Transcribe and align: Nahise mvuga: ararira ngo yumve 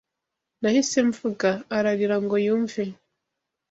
Nahise 0.61 0.99
mvuga: 1.09 1.49
ararira 1.77 2.15
ngo 2.23 2.35
yumve 2.45 2.83